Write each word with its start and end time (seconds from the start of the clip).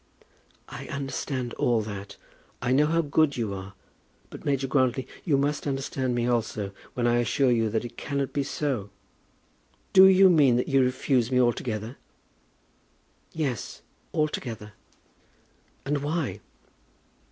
"I 0.67 0.87
understand 0.87 1.53
all 1.59 1.81
that. 1.83 2.17
I 2.59 2.71
know 2.71 2.87
how 2.87 3.03
good 3.03 3.37
you 3.37 3.53
are. 3.53 3.75
But, 4.31 4.43
Major 4.45 4.65
Grantly, 4.65 5.07
you 5.23 5.37
must 5.37 5.67
understand 5.67 6.15
me 6.15 6.25
also 6.25 6.71
when 6.95 7.05
I 7.05 7.19
assure 7.19 7.51
you 7.51 7.69
that 7.69 7.85
it 7.85 7.97
cannot 7.97 8.33
be 8.33 8.41
so." 8.41 8.89
"Do 9.93 10.05
you 10.05 10.27
mean 10.31 10.55
that 10.55 10.67
you 10.67 10.81
refuse 10.83 11.31
me 11.31 11.39
altogether?" 11.39 11.97
"Yes; 13.31 13.83
altogether." 14.11 14.73
"And 15.85 15.99
why?" 16.01 16.39